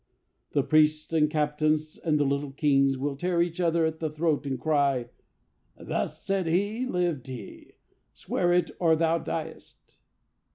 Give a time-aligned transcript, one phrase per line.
[0.53, 4.47] "The priests and captains and the little kings Will tear each other at the throat
[4.47, 5.11] and cry:
[5.77, 7.73] 'Thus said he, lived he;
[8.11, 9.97] swear it or thou diest!'